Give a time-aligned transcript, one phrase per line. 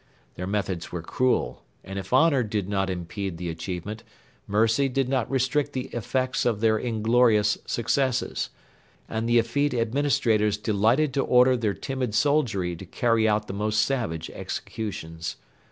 [0.33, 4.01] Their methods were cruel, and if honour did not impede the achievement,
[4.47, 8.49] mercy did not restrict the effects of their inglorious successes;
[9.07, 13.83] and the effete administrators delighted to order their timid soldiery to carry out the most
[13.83, 15.35] savage executions.